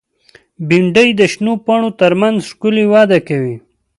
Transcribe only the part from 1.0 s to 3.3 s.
د شنو پاڼو تر منځ ښکلي وده